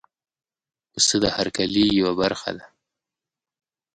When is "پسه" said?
0.91-1.15